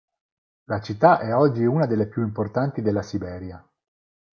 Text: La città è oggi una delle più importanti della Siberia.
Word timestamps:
La 0.63 0.81
città 0.81 1.19
è 1.19 1.31
oggi 1.31 1.63
una 1.63 1.85
delle 1.85 2.07
più 2.07 2.23
importanti 2.23 2.81
della 2.81 3.03
Siberia. 3.03 3.63